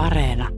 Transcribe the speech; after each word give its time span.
Areena. 0.00 0.50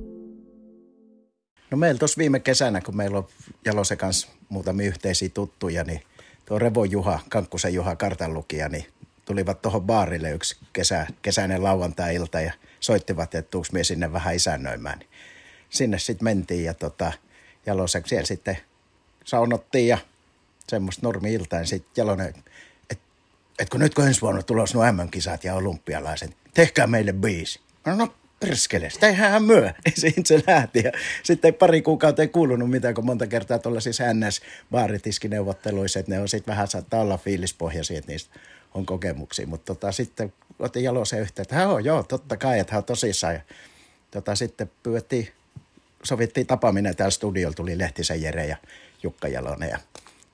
No 1.71 1.77
meillä 1.77 1.98
tuossa 1.98 2.19
viime 2.19 2.40
kesänä, 2.40 2.80
kun 2.80 2.96
meillä 2.96 3.19
on 3.19 3.29
Jalosen 3.64 3.98
kanssa 3.98 4.29
muutamia 4.48 4.87
yhteisiä 4.87 5.29
tuttuja, 5.29 5.85
niin 5.85 6.01
tuo 6.45 6.59
Revo 6.59 6.85
Juha, 6.85 7.21
Kankkusen 7.29 7.75
Juha 7.75 7.96
kartanlukija, 7.96 8.69
niin 8.69 8.87
tulivat 9.25 9.62
tuohon 9.62 9.83
baarille 9.83 10.30
yksi 10.30 10.57
kesä, 10.72 11.07
kesäinen 11.22 11.62
lauantai-ilta 11.62 12.41
ja 12.41 12.53
soittivat, 12.80 13.35
että 13.35 13.51
tuuks 13.51 13.72
mie 13.72 13.85
sinne 13.85 14.12
vähän 14.12 14.35
isännöimään. 14.35 14.99
Niin 14.99 15.08
sinne 15.71 15.98
sitten 15.98 16.24
mentiin 16.24 16.64
ja 16.64 16.74
tota, 16.74 17.12
Jalosen 17.66 18.02
siellä 18.06 18.27
sitten 18.27 18.59
saunottiin 19.24 19.88
ja 19.88 19.98
semmoista 20.68 21.06
normi-iltaa. 21.06 21.59
Ja 21.59 21.66
sitten 21.66 21.92
Jalonen, 21.96 22.34
että 22.91 23.05
et 23.59 23.68
kun 23.68 23.80
nyt 23.80 23.95
kun 23.95 24.06
ensi 24.06 24.20
vuonna 24.20 24.42
tulos 24.42 24.74
nuo 24.74 24.92
MM-kisat 24.92 25.45
ja 25.45 25.55
olympialaiset, 25.55 26.37
tehkää 26.55 26.87
meille 26.87 27.12
biisi. 27.12 27.60
No, 27.87 27.95
no 27.95 28.14
perskele, 28.41 28.91
sitä 28.91 29.09
eihän 29.09 29.42
myö. 29.42 29.73
Siitä 29.95 30.22
se 30.24 30.42
lähti. 30.46 30.82
Ja 30.84 30.92
sitten 31.22 31.54
pari 31.54 31.82
kuukautta 31.82 32.22
ei 32.22 32.28
kuulunut 32.28 32.70
mitään, 32.70 32.94
kun 32.94 33.06
monta 33.06 33.27
kertaa 33.27 33.58
tuolla 33.58 33.80
siis 33.80 33.98
NS-baaritiskineuvotteluissa, 34.00 35.98
että 35.98 36.12
ne 36.12 36.20
on 36.20 36.28
sitten 36.28 36.52
vähän 36.52 36.68
saattaa 36.68 37.00
olla 37.00 37.18
fiilispohjaisia, 37.18 37.98
että 37.98 38.12
niistä 38.12 38.41
on 38.74 38.86
kokemuksia. 38.86 39.46
Mutta 39.46 39.74
tota, 39.74 39.92
sitten 39.92 40.32
otin 40.58 40.84
Jalosen 40.84 41.20
yhteen, 41.20 41.42
että 41.42 41.68
on 41.68 41.84
joo, 41.84 42.02
totta 42.02 42.36
kai, 42.36 42.58
että 42.58 42.72
hän 42.72 42.78
on 42.78 42.84
tosissaan. 42.84 43.34
Ja 43.34 43.41
tota, 44.10 44.34
sitten 44.34 44.70
pyydettiin, 44.82 45.28
sovittiin 46.02 46.46
tapaaminen 46.46 46.96
täällä 46.96 47.10
studiolla, 47.10 47.55
tuli 47.55 47.78
Lehtisen 47.78 48.22
Jere 48.22 48.46
ja 48.46 48.56
Jukka 49.02 49.28
Jalonen 49.28 49.68
ja 49.68 49.78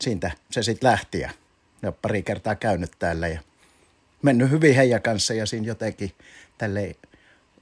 siitä 0.01 0.31
se 0.51 0.63
sitten 0.63 0.91
lähti 0.91 1.21
ja 1.21 1.31
ne 1.83 1.89
on 1.89 1.95
pari 2.03 2.23
kertaa 2.23 2.55
käynyt 2.55 2.91
täällä 2.99 3.29
ja 3.29 3.41
mennyt 4.23 4.51
hyvin 4.51 4.75
heidän 4.75 5.03
kanssa 5.03 5.35
ja 5.35 5.47
siinä 5.47 5.67
jotenkin 5.67 6.13
tälleen 6.59 6.95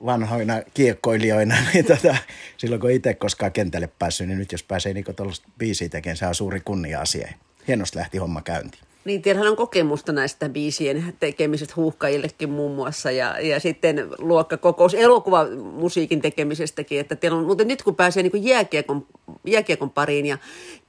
vanhoina 0.05 0.63
kiekkoilijoina, 0.75 1.55
niin 1.75 1.85
tota, 1.85 2.17
silloin 2.57 2.81
kun 2.81 2.91
itse 2.91 3.15
koskaan 3.15 3.53
kentälle 3.53 3.89
päässyt, 3.99 4.29
niin 4.29 4.39
nyt 4.39 4.53
jos 4.53 4.63
pääsee 4.63 4.95
niin 4.95 5.05
tuollaista 5.17 5.49
biisiä 5.59 5.89
tekemään, 5.89 6.17
se 6.17 6.27
on 6.27 6.35
suuri 6.35 6.61
kunnia-asia. 6.61 7.29
Hienosti 7.69 7.99
lähti 7.99 8.19
homma 8.19 8.43
käyntiin. 8.43 8.85
Niin, 9.05 9.23
teillähän 9.23 9.51
on 9.51 9.57
kokemusta 9.57 10.13
näistä 10.13 10.49
biisien 10.49 11.15
tekemisestä 11.21 11.75
huuhkajillekin 11.77 12.51
muun 12.51 12.75
muassa 12.75 13.11
ja, 13.11 13.41
ja 13.41 13.61
sitten 13.61 14.09
luokkakokous 14.19 14.95
elokuvamusiikin 14.95 16.21
tekemisestäkin. 16.21 17.01
Että 17.01 17.17
teillä 17.17 17.39
on, 17.39 17.45
mutta 17.45 17.65
nyt 17.65 17.83
kun 17.83 17.97
pääsee 17.97 18.23
niin 18.23 18.45
jääkiekon, 18.45 19.07
jääkiekon 19.45 19.91
pariin 19.91 20.27
ja 20.27 20.39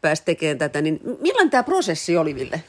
pääsi 0.01 0.23
tekemään 0.25 0.57
tätä, 0.57 0.81
niin 0.81 0.99
millainen 1.21 1.49
tämä 1.49 1.63
prosessi 1.63 2.17
oli, 2.17 2.35
Ville? 2.35 2.63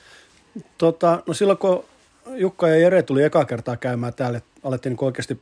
Tota, 0.78 1.22
no 1.26 1.34
silloin 1.34 1.58
kun 1.58 1.84
Jukka 2.26 2.68
ja 2.68 2.76
Jere 2.76 3.02
tuli 3.02 3.22
eka 3.22 3.44
kertaa 3.44 3.76
käymään 3.76 4.14
täällä, 4.14 4.40
alettiin 4.62 4.90
niin 4.90 5.04
oikeasti 5.04 5.40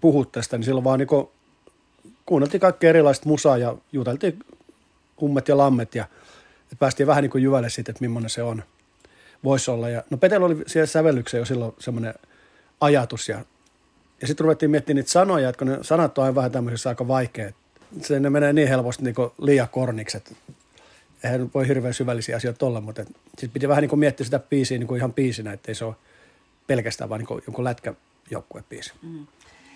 puhua 0.00 0.24
tästä, 0.24 0.58
niin 0.58 0.64
silloin 0.64 0.84
vaan 0.84 0.98
niin 0.98 1.28
kuunneltiin 2.26 2.60
kaikki 2.60 2.86
erilaiset 2.86 3.24
musaa 3.24 3.58
ja 3.58 3.76
juteltiin 3.92 4.38
hummet 5.20 5.48
ja 5.48 5.58
lammet 5.58 5.94
ja 5.94 6.04
että 6.62 6.76
päästiin 6.78 7.06
vähän 7.06 7.22
niin 7.22 7.30
kuin 7.30 7.44
jyvälle 7.44 7.70
siitä, 7.70 7.92
että 7.92 8.04
millainen 8.04 8.30
se 8.30 8.42
on, 8.42 8.62
voisi 9.44 9.70
olla. 9.70 9.88
Ja, 9.88 10.02
no 10.10 10.16
Petel 10.16 10.42
oli 10.42 10.62
siellä 10.66 10.86
sävellyksen 10.86 11.38
jo 11.38 11.44
silloin 11.44 11.74
semmoinen 11.78 12.14
ajatus 12.80 13.28
ja, 13.28 13.44
ja 14.20 14.26
sitten 14.26 14.44
ruvettiin 14.44 14.70
miettimään 14.70 14.96
niitä 14.96 15.10
sanoja, 15.10 15.48
että 15.48 15.58
kun 15.58 15.66
ne 15.66 15.78
sanat 15.82 16.18
on 16.18 16.24
aina 16.24 16.34
vähän 16.34 16.52
tämmöisessä 16.52 16.88
aika 16.88 17.08
vaikea, 17.08 17.52
se 18.00 18.20
ne 18.20 18.30
menee 18.30 18.52
niin 18.52 18.68
helposti 18.68 19.04
niin 19.04 19.14
liian 19.38 19.68
korniksi, 19.68 20.16
että 20.16 20.34
eihän 21.24 21.50
voi 21.54 21.68
hirveän 21.68 21.94
syvällisiä 21.94 22.36
asioita 22.36 22.66
olla, 22.66 22.80
mutta 22.80 23.04
sitten 23.28 23.50
piti 23.50 23.68
vähän 23.68 23.82
niin 23.82 23.90
kuin 23.90 24.00
miettiä 24.00 24.24
sitä 24.24 24.38
biisiä 24.38 24.78
niin 24.78 24.86
kuin 24.86 24.98
ihan 24.98 25.14
biisinä, 25.14 25.52
ettei 25.52 25.74
se 25.74 25.84
ole 25.84 25.94
pelkästään 26.66 27.10
vaan 27.10 27.20
niin 27.20 27.42
jonkun 27.46 27.64
lätkäjoukkuebiisi. 28.30 28.92
Mm 29.02 29.26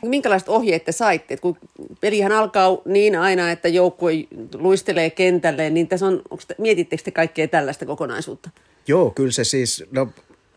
minkälaiset 0.08 0.48
ohjeet 0.48 0.84
te 0.84 0.92
saitte? 0.92 1.34
Et 1.34 1.40
kun 1.40 1.56
pelihän 2.00 2.32
alkaa 2.32 2.68
niin 2.84 3.16
aina, 3.16 3.50
että 3.50 3.68
joukkue 3.68 4.12
luistelee 4.54 5.10
kentälle, 5.10 5.70
niin 5.70 5.88
tässä 5.88 6.06
on, 6.06 6.22
te, 6.48 6.54
mietittekö 6.58 7.02
te 7.02 7.10
kaikkea 7.10 7.48
tällaista 7.48 7.86
kokonaisuutta? 7.86 8.50
Joo, 8.88 9.10
kyllä 9.10 9.32
se 9.32 9.44
siis, 9.44 9.84
no 9.90 10.08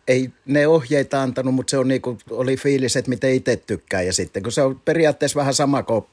ei 0.08 0.30
ne 0.46 0.66
ohjeita 0.66 1.22
antanut, 1.22 1.54
mutta 1.54 1.70
se 1.70 1.78
on 1.78 1.88
niinku, 1.88 2.18
oli 2.30 2.56
fiilis, 2.56 2.96
että 2.96 3.08
miten 3.08 3.34
itse 3.34 3.56
tykkää. 3.56 4.02
Ja 4.02 4.12
sitten 4.12 4.42
kun 4.42 4.52
se 4.52 4.62
on 4.62 4.80
periaatteessa 4.84 5.38
vähän 5.38 5.54
sama 5.54 5.82
kuin 5.82 6.04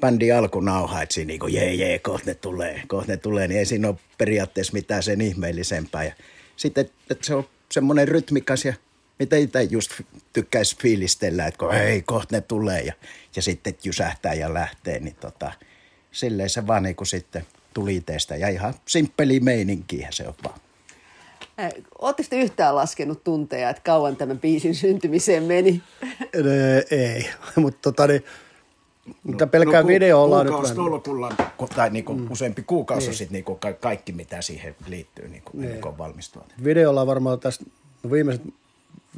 bändi 0.00 0.32
alkunauha, 0.32 1.02
että 1.02 1.14
siinä 1.14 1.28
niinku 1.28 1.46
jee 1.46 1.74
jee, 1.74 1.98
kohta 1.98 2.26
ne 2.26 2.34
tulee, 2.34 2.82
kohta 2.86 3.12
ne 3.12 3.16
tulee, 3.16 3.48
niin 3.48 3.58
ei 3.58 3.66
siinä 3.66 3.88
ole 3.88 3.96
periaatteessa 4.18 4.72
mitään 4.72 5.02
sen 5.02 5.20
ihmeellisempää. 5.20 6.04
Ja 6.04 6.12
sitten, 6.56 6.90
että 7.10 7.26
se 7.26 7.34
on 7.34 7.44
semmoinen 7.72 8.08
rytmikas 8.08 8.64
ja– 8.64 8.74
mitä 9.20 9.36
itse 9.36 9.62
just 9.62 9.90
tykkäisi 10.32 10.76
fiilistellä, 10.76 11.46
että 11.46 11.58
kun 11.58 11.72
hei, 11.72 12.02
kohta 12.02 12.36
ne 12.36 12.40
tulee 12.40 12.80
ja, 12.80 12.92
ja 13.36 13.42
sitten 13.42 13.74
jysähtää 13.84 14.34
ja 14.34 14.54
lähtee, 14.54 15.00
niin 15.00 15.16
tota, 15.20 15.52
silleen 16.12 16.50
se 16.50 16.66
vaan 16.66 16.82
niin 16.82 16.96
kuin 16.96 17.08
sitten 17.08 17.46
tuli 17.74 17.96
itsestä 17.96 18.36
ja 18.36 18.48
ihan 18.48 18.74
simppeli 18.86 19.40
meininkiä 19.40 20.08
se 20.10 20.28
on 20.28 20.34
vaan. 20.44 20.60
Oletteko 21.98 22.28
te 22.30 22.40
yhtään 22.40 22.76
laskenut 22.76 23.24
tunteja, 23.24 23.70
että 23.70 23.82
kauan 23.82 24.16
tämän 24.16 24.38
biisin 24.38 24.74
syntymiseen 24.74 25.42
meni? 25.42 25.82
Ei, 26.90 27.30
mutta 27.62 27.78
tota 27.82 28.06
niin, 28.06 28.24
mutta 29.22 29.46
pelkää 29.46 29.80
no, 29.80 29.82
ku, 29.82 29.88
video 29.88 30.22
ollaan 30.22 30.46
nyt. 30.46 30.74
Tolkulla, 30.74 31.34
tai 31.74 31.90
niinku 31.90 32.14
mm. 32.14 32.30
useampi 32.30 32.62
kuukausi 32.62 33.06
niin. 33.06 33.16
sitten 33.16 33.32
niinku 33.32 33.58
kaikki, 33.80 34.12
mitä 34.12 34.42
siihen 34.42 34.76
liittyy, 34.86 35.28
niinku, 35.28 35.50
niin. 35.54 35.72
niin 35.72 35.98
valmistua. 35.98 36.44
Videolla 36.64 37.06
varmaan 37.06 37.40
tästä, 37.40 37.64
no 38.02 38.10
viimeiset 38.10 38.42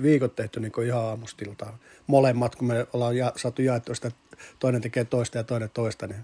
viikot 0.03 0.37
tehty 0.37 0.61
niin 0.61 0.73
kuin 0.73 0.87
ihan 0.87 1.05
aamustiltaan. 1.05 1.75
Molemmat, 2.07 2.57
kun 2.57 2.69
me 2.69 2.87
ollaan 2.93 3.17
ja, 3.17 3.33
saatu 3.37 3.63
jaettua 3.63 3.95
sitä, 3.95 4.11
toinen 4.59 4.81
tekee 4.81 5.05
toista 5.05 5.39
ja 5.39 5.45
toinen 5.45 5.71
toista, 5.75 6.07
niin 6.07 6.21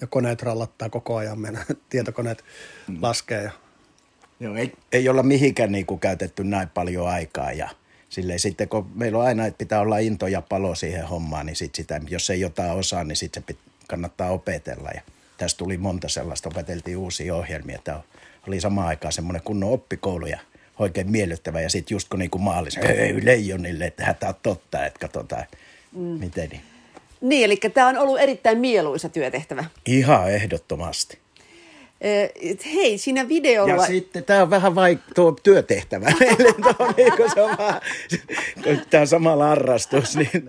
ja 0.00 0.06
koneet 0.06 0.42
rallattaa 0.42 0.88
koko 0.88 1.16
ajan, 1.16 1.38
meidän 1.38 1.64
tietokoneet 1.90 2.44
mm. 2.88 2.98
laskee. 3.02 3.42
Ja... 3.42 3.50
Joo, 4.40 4.56
ei, 4.56 4.72
ei 4.92 5.08
olla 5.08 5.22
mihinkään 5.22 5.72
niin 5.72 5.86
kuin 5.86 6.00
käytetty 6.00 6.44
näin 6.44 6.68
paljon 6.68 7.08
aikaa 7.08 7.52
ja 7.52 7.68
silleen 8.08 8.40
sitten 8.40 8.68
kun 8.68 8.90
meillä 8.94 9.18
on 9.18 9.24
aina, 9.24 9.46
että 9.46 9.58
pitää 9.58 9.80
olla 9.80 9.98
into 9.98 10.26
ja 10.26 10.42
palo 10.42 10.74
siihen 10.74 11.08
hommaan, 11.08 11.46
niin 11.46 11.56
sit 11.56 11.74
sitä, 11.74 12.00
jos 12.08 12.30
ei 12.30 12.40
jotain 12.40 12.72
osaa, 12.72 13.04
niin 13.04 13.16
sitten 13.16 13.42
se 13.42 13.46
pit, 13.46 13.58
kannattaa 13.88 14.30
opetella 14.30 14.90
ja 14.94 15.00
tässä 15.38 15.56
tuli 15.56 15.76
monta 15.76 16.08
sellaista, 16.08 16.48
opeteltiin 16.48 16.96
uusia 16.96 17.36
ohjelmia, 17.36 17.76
että 17.76 18.00
oli 18.48 18.60
samaan 18.60 18.88
aikaan 18.88 19.12
semmoinen 19.12 19.42
kunnon 19.42 19.70
oppikoulu 19.70 20.26
ja– 20.26 20.38
oikein 20.78 21.10
miellyttävä. 21.10 21.60
Ja 21.60 21.70
sitten 21.70 21.94
just 21.94 22.08
kun 22.08 22.18
niinku 22.18 22.38
maalissa, 22.38 22.80
hei 22.80 23.24
leijonille, 23.24 23.84
että 23.84 24.14
tämä 24.20 24.30
on 24.30 24.36
totta, 24.42 24.86
että 24.86 25.00
katsotaan, 25.00 25.44
mm. 25.92 26.00
miten 26.00 26.48
niin. 26.48 26.60
Niin, 27.20 27.44
eli 27.44 27.56
tämä 27.56 27.88
on 27.88 27.98
ollut 27.98 28.20
erittäin 28.20 28.58
mieluisa 28.58 29.08
työtehtävä. 29.08 29.64
Ihan 29.86 30.30
ehdottomasti. 30.30 31.18
hei, 32.74 32.98
siinä 32.98 33.28
videolla... 33.28 33.74
Ja 33.74 33.86
sitten 33.86 34.24
tämä 34.24 34.42
on 34.42 34.50
vähän 34.50 34.74
vaik 34.74 34.98
tuo 35.14 35.36
työtehtävä 35.42 36.12
meille, 36.20 36.54
niin 36.96 37.30
se 37.34 37.42
on 37.42 37.58
vähän, 37.58 37.80
tämä 38.90 39.00
on 39.00 39.06
sama 39.06 39.36
harrastus. 39.36 40.16
Niin. 40.16 40.48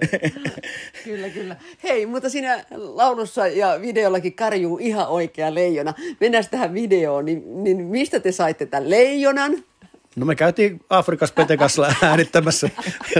kyllä, 1.03 1.29
kyllä. 1.29 1.55
Hei, 1.83 2.05
mutta 2.05 2.29
siinä 2.29 2.65
laulussa 2.71 3.47
ja 3.47 3.77
videollakin 3.81 4.33
karjuu 4.33 4.77
ihan 4.77 5.07
oikea 5.07 5.53
leijona. 5.53 5.93
Mennään 6.19 6.43
tähän 6.51 6.73
videoon, 6.73 7.25
niin, 7.25 7.63
niin 7.63 7.77
mistä 7.77 8.19
te 8.19 8.31
saitte 8.31 8.65
tämän 8.65 8.89
leijonan? 8.89 9.63
No 10.15 10.25
me 10.25 10.35
käytiin 10.35 10.79
Afrikassa 10.89 11.35
Petekassa 11.35 11.93
äänittämässä. 12.01 12.69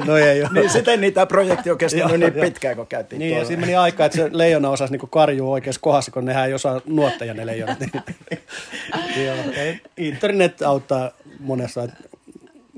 No 0.05 0.17
ei 0.17 0.41
ole. 0.41 0.49
Niin 0.53 0.69
sitten 0.69 1.01
niitä 1.01 1.25
projekti 1.25 1.71
on 1.71 1.77
kestänyt 1.77 2.19
niin 2.19 2.33
pitkään, 2.33 2.75
kun 2.75 2.87
käytiin 2.87 3.19
Niin, 3.19 3.29
tuolla. 3.29 3.43
ja 3.43 3.47
siinä 3.47 3.61
meni 3.61 3.75
aika, 3.75 4.05
että 4.05 4.17
se 4.17 4.29
leijona 4.31 4.69
osasi 4.69 4.93
niinku 4.93 5.07
karjua 5.07 5.51
oikeassa 5.51 5.81
kohdassa, 5.81 6.11
kun 6.11 6.25
nehän 6.25 6.47
ei 6.47 6.53
osaa 6.53 6.81
nuotteja 6.85 7.33
ne 7.33 7.45
leijonat. 7.45 7.77
Joo, 9.25 9.35
internet 9.97 10.61
auttaa 10.61 11.11
monessa. 11.39 11.87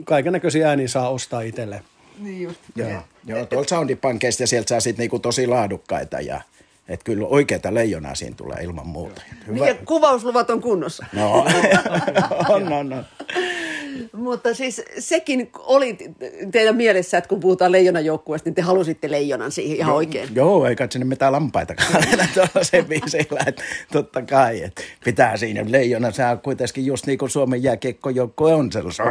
Kaiken 0.05 0.33
näköisiä 0.33 0.69
ääniä 0.69 0.87
saa 0.87 1.09
ostaa 1.09 1.41
itselleen. 1.41 1.81
Niin 2.19 2.41
just. 2.41 2.59
Joo, 2.75 2.89
joo 3.25 3.45
tuolta 3.45 3.69
Soundipankeista 3.69 4.43
ja 4.43 4.47
sieltä 4.47 4.69
saa 4.69 4.79
sitten 4.79 5.03
niinku 5.03 5.19
tosi 5.19 5.47
laadukkaita 5.47 6.19
ja 6.21 6.41
että 6.89 7.03
kyllä 7.03 7.27
oikeita 7.27 7.73
leijonaa 7.73 8.15
siinä 8.15 8.35
tulee 8.35 8.57
ilman 8.63 8.87
muuta. 8.87 9.21
Hyvä. 9.47 9.55
Niin, 9.55 9.67
ja 9.67 9.75
kuvausluvat 9.85 10.49
on 10.49 10.61
kunnossa. 10.61 11.05
No, 11.13 11.33
on, 12.49 12.73
on, 12.73 12.93
on. 12.93 13.05
Mutta 14.13 14.53
siis 14.53 14.81
sekin 14.99 15.49
oli 15.57 15.97
teidän 16.51 16.75
mielessä, 16.75 17.17
että 17.17 17.27
kun 17.27 17.39
puhutaan 17.39 17.71
leijonajoukkueesta, 17.71 18.49
niin 18.49 18.55
te 18.55 18.61
halusitte 18.61 19.11
leijonan 19.11 19.51
siihen 19.51 19.77
ihan 19.77 19.89
no, 19.89 19.95
oikein. 19.95 20.29
Joo, 20.35 20.65
ei 20.65 20.75
katso 20.75 20.99
mitään 20.99 21.31
lampaitakaan 21.31 22.03
tuollaisen 22.33 22.85
biisillä, 22.85 23.43
että 23.47 23.63
totta 23.91 24.21
kai, 24.21 24.63
että 24.63 24.81
pitää 25.05 25.37
siinä 25.37 25.65
leijona, 25.67 26.11
se 26.11 26.25
on 26.25 26.39
kuitenkin 26.39 26.85
just 26.85 27.05
niin 27.05 27.17
kuin 27.17 27.29
Suomen 27.29 27.63
jääkiekkojoukkue 27.63 28.53
on 28.53 28.71
sellaisen, 28.71 29.05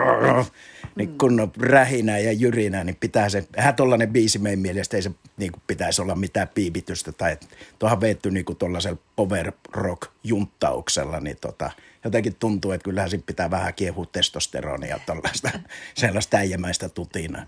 niin 0.96 1.18
kun 1.18 1.40
on 1.40 1.52
rähinä 1.58 2.18
ja 2.18 2.32
jyrinä, 2.32 2.84
niin 2.84 2.96
pitää 3.00 3.28
se, 3.28 3.44
eihän 3.56 3.74
tollainen 3.74 4.12
biisi 4.12 4.38
meidän 4.38 4.58
mielestä 4.58 4.96
ei 4.96 5.02
se 5.02 5.10
niin 5.36 5.52
kuin 5.52 5.62
pitäisi 5.66 6.02
olla 6.02 6.14
mitään 6.14 6.48
piipitystä 6.54 7.12
tai 7.12 7.36
tuohan 7.78 8.00
veetty 8.00 8.30
niin 8.30 8.44
kuin 8.44 8.56
tuollaisella 8.56 8.98
power 9.16 9.52
rock 9.72 10.02
junttauksella, 10.24 11.20
niin 11.20 11.36
tota, 11.40 11.70
jotenkin 12.04 12.36
tuntuu, 12.38 12.72
että 12.72 12.84
kyllähän 12.84 13.10
siinä 13.10 13.22
pitää 13.26 13.50
vähän 13.50 13.74
kiehua 13.74 14.06
testosteronia 14.12 15.00
tällaista 15.06 15.50
sellaista 15.94 16.36
äijämäistä 16.36 16.88
tutinaa. 16.88 17.42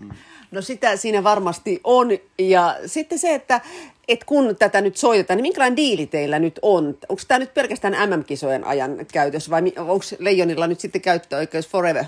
No 0.51 0.61
sitä 0.61 0.95
siinä 0.95 1.23
varmasti 1.23 1.81
on. 1.83 2.07
Ja 2.39 2.77
sitten 2.85 3.19
se, 3.19 3.35
että, 3.35 3.61
että 4.07 4.25
kun 4.25 4.55
tätä 4.55 4.81
nyt 4.81 4.97
soitetaan, 4.97 5.37
niin 5.37 5.43
minkälainen 5.43 5.77
diili 5.77 6.05
teillä 6.05 6.39
nyt 6.39 6.59
on? 6.61 6.97
Onko 7.09 7.21
tämä 7.27 7.39
nyt 7.39 7.53
pelkästään 7.53 8.09
MM-kisojen 8.09 8.63
ajan 8.63 9.05
käytös 9.13 9.49
vai 9.49 9.61
onko 9.77 10.05
Leijonilla 10.19 10.67
nyt 10.67 10.79
sitten 10.79 11.01
käyttöoikeus 11.01 11.67
forever? 11.67 12.05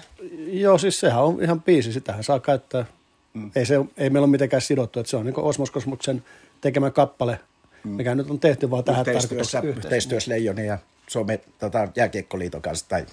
Joo, 0.47 0.77
siis 0.77 0.99
sehän 0.99 1.23
on 1.23 1.43
ihan 1.43 1.61
biisi, 1.61 1.93
sitähän 1.93 2.23
saa 2.23 2.39
käyttää. 2.39 2.85
Mm. 3.33 3.51
Ei, 3.55 3.65
se, 3.65 3.75
ei 3.97 4.09
meillä 4.09 4.25
ole 4.25 4.31
mitenkään 4.31 4.61
sidottu, 4.61 4.99
että 4.99 5.09
se 5.09 5.17
on 5.17 5.25
niin 5.25 5.39
Osmos 5.39 5.71
Kosmuksen 5.71 6.23
tekemä 6.61 6.91
kappale. 6.91 7.39
Mikä 7.83 8.15
nyt 8.15 8.29
on 8.29 8.39
tehty 8.39 8.71
vaan 8.71 8.83
tähän 8.83 9.05
tarkoitukseen. 9.05 9.65
Yhteistyössä 9.65 10.31
Leijonin 10.31 10.65
ja 10.65 10.77
Suomen 11.07 11.39
tota, 11.59 11.87
jääkiekkoliiton 11.95 12.61
kanssa 12.61 12.89
tai 12.89 13.05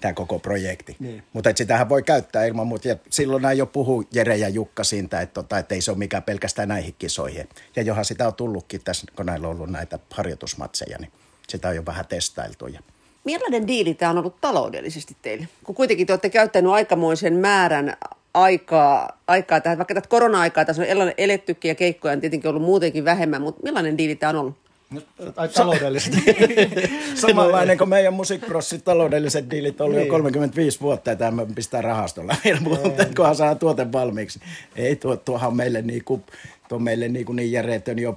tämä 0.00 0.14
koko 0.14 0.38
projekti. 0.38 0.96
Niin. 0.98 1.22
Mutta 1.32 1.50
sitähän 1.54 1.88
voi 1.88 2.02
käyttää 2.02 2.44
ilman 2.44 2.66
muuta. 2.66 2.88
Ja 2.88 2.96
silloin 3.10 3.42
näin 3.42 3.58
jo 3.58 3.66
puhuu 3.66 4.04
Jere 4.12 4.36
ja 4.36 4.48
Jukka 4.48 4.84
siitä, 4.84 5.20
että, 5.20 5.34
tota, 5.34 5.58
että 5.58 5.74
ei 5.74 5.80
se 5.80 5.90
ole 5.90 5.98
mikään 5.98 6.22
pelkästään 6.22 6.68
näihin 6.68 6.94
kisoihin. 6.98 7.48
Ja 7.76 7.82
johan 7.82 8.04
sitä 8.04 8.26
on 8.26 8.34
tullutkin 8.34 8.80
tässä, 8.84 9.06
kun 9.16 9.26
näillä 9.26 9.48
on 9.48 9.56
ollut 9.56 9.70
näitä 9.70 9.98
harjoitusmatseja, 10.10 10.98
niin 10.98 11.12
sitä 11.48 11.68
on 11.68 11.76
jo 11.76 11.86
vähän 11.86 12.06
testailtu. 12.06 12.66
Ja 12.66 12.80
Millainen 13.26 13.66
diili 13.66 13.94
tämä 13.94 14.10
on 14.10 14.18
ollut 14.18 14.40
taloudellisesti 14.40 15.16
teille? 15.22 15.48
Kun 15.64 15.74
kuitenkin 15.74 16.06
te 16.06 16.12
olette 16.12 16.30
käyttäneet 16.30 16.72
aikamoisen 16.72 17.34
määrän 17.34 17.96
aikaa, 18.36 19.18
aikaa 19.26 19.60
tähän, 19.60 19.78
vaikka 19.78 19.94
tätä 19.94 20.08
korona-aikaa 20.08 20.64
tässä 20.64 20.82
on 20.82 21.12
elettykin 21.18 21.68
ja 21.68 21.74
keikkoja 21.74 22.12
on 22.12 22.20
tietenkin 22.20 22.48
ollut 22.48 22.62
muutenkin 22.62 23.04
vähemmän, 23.04 23.42
mutta 23.42 23.62
millainen 23.62 23.98
diili 23.98 24.16
tämä 24.16 24.30
on 24.30 24.36
ollut? 24.36 24.56
No, 24.90 25.00
tai 25.34 25.48
taloudellisesti. 25.48 26.18
Samanlainen 27.14 27.78
kuin 27.78 27.88
meidän 27.88 28.14
musiikprossit 28.14 28.84
taloudelliset 28.84 29.50
diilit 29.50 29.80
oli 29.80 29.94
niin. 29.94 30.06
jo 30.06 30.10
35 30.10 30.80
vuotta 30.80 31.10
ja 31.10 31.16
tämä 31.16 31.46
pistää 31.54 31.82
rahastolla 31.82 32.36
vielä, 32.44 32.60
mutta 32.60 33.04
kunhan 33.16 33.36
saa 33.36 33.54
tuote 33.54 33.92
valmiiksi. 33.92 34.40
Ei 34.76 34.96
tuo, 34.96 35.16
tuohan 35.16 35.56
meille, 35.56 35.82
niinku, 35.82 36.22
tuo 36.68 36.78
meille 36.78 37.08
niinku 37.08 37.32
niin 37.32 37.52
järjetön 37.52 37.98
jo 37.98 38.16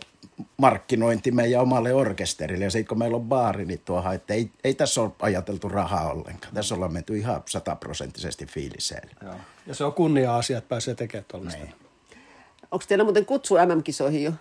markkinointi 0.57 1.31
meidän 1.31 1.62
omalle 1.62 1.94
orkesterille. 1.94 2.65
Ja 2.65 2.71
sitten 2.71 2.88
kun 2.88 3.00
meillä 3.00 3.15
on 3.18 3.24
baari, 3.24 3.65
niin 3.65 3.81
tuohan, 3.86 4.15
että 4.15 4.33
ei, 4.33 4.51
ei 4.63 4.74
tässä 4.74 5.01
ole 5.01 5.12
ajateltu 5.19 5.69
rahaa 5.69 6.12
ollenkaan. 6.12 6.53
Tässä 6.53 6.75
ollaan 6.75 6.94
menty 6.94 7.18
ihan 7.18 7.44
sataprosenttisesti 7.45 8.45
fiiliseen. 8.45 9.09
Joo. 9.24 9.33
Ja 9.68 9.75
se 9.75 9.83
on 9.83 9.94
kunnia-asia, 9.94 10.57
että 10.57 10.69
pääsee 10.69 10.95
tekemään 10.95 11.25
tuollaista. 11.27 11.63
Niin. 11.63 11.75
Onko 12.71 12.86
teillä 12.88 13.03
muuten 13.03 13.25
kutsu 13.25 13.56
MM-kisoihin 13.56 14.24
jo? 14.24 14.31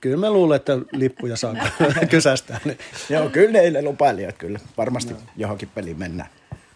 Kyllä 0.00 0.16
mä 0.16 0.30
luulen, 0.30 0.56
että 0.56 0.78
lippuja 0.92 1.36
saa 1.36 1.54
kysästää. 2.10 2.60
Niin. 2.64 2.78
Joo, 3.08 3.28
kyllä 3.28 3.70
ne 3.70 3.82
lupailivat 3.82 4.38
kyllä. 4.38 4.60
Varmasti 4.76 5.12
no. 5.12 5.18
johonkin 5.36 5.68
peliin 5.74 5.98
mennään. 5.98 6.30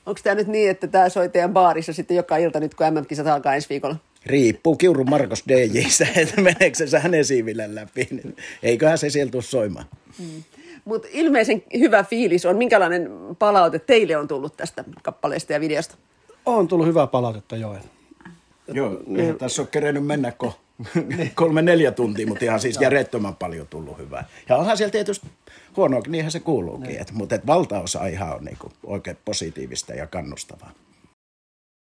Onko 0.07 0.21
tämä 0.25 0.35
nyt 0.35 0.47
niin, 0.47 0.71
että 0.71 0.87
tämä 0.87 1.09
soi 1.09 1.29
teidän 1.29 1.53
baarissa 1.53 1.93
sitten 1.93 2.17
joka 2.17 2.37
ilta 2.37 2.61
nyt, 2.61 2.75
kun 2.75 2.87
MM-kisat 2.87 3.27
alkaa 3.27 3.55
ensi 3.55 3.69
viikolla? 3.69 3.97
Riippuu 4.27 4.77
Kiurun 4.77 5.11
Markos 5.11 5.45
DJistä, 5.49 6.07
että 6.17 6.41
meneekö 6.41 6.87
se 6.87 6.99
hänen 6.99 7.25
siiville 7.25 7.75
läpi. 7.75 8.09
Eiköhän 8.63 8.99
se 8.99 9.11
sieltä 9.11 9.33
tule 9.33 9.43
soimaan. 9.43 9.87
Mm. 10.19 10.43
Mutta 10.85 11.09
ilmeisen 11.11 11.63
hyvä 11.79 12.05
fiilis 12.05 12.47
on. 12.47 12.57
Minkälainen 12.57 13.11
palaute 13.39 13.79
teille 13.79 14.17
on 14.17 14.29
tullut 14.29 14.57
tästä 14.57 14.85
kappaleesta 15.03 15.53
ja 15.53 15.61
videosta? 15.61 15.97
On 16.47 16.69
tullut 16.69 16.87
hyvää 16.87 17.07
palautetta, 17.07 17.57
joo. 17.57 17.77
Joo, 18.69 19.01
niin. 19.07 19.39
tässä 19.39 19.63
on 19.63 19.69
kerennyt 19.69 20.07
mennä 20.07 20.33
ko 20.33 20.59
kolme 21.35 21.63
neljä 21.63 21.93
tuntia, 21.93 22.27
mutta 22.27 22.45
ihan 22.45 22.61
siis 22.61 22.79
järjettömän 22.81 23.35
paljon 23.35 23.67
tullut 23.67 23.99
hyvää. 23.99 24.25
Ja 24.49 24.57
onhan 24.57 24.77
siellä 24.77 24.93
tietysti 24.93 25.27
huonoa, 25.77 26.01
niinhän 26.07 26.33
se 26.33 26.41
kuuluukin, 26.41 27.01
et, 27.01 27.13
mutta 27.13 27.35
et 27.35 27.47
valtaosa 27.47 28.07
ihan 28.07 28.35
on 28.35 28.45
niinku 28.45 28.73
oikein 28.85 29.17
positiivista 29.25 29.95
ja 29.95 30.07
kannustavaa. 30.07 30.73